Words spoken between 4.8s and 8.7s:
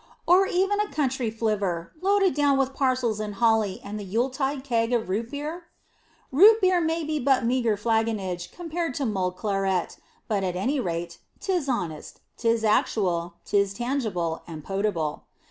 of root beer? Root beer may be but meager flaggonage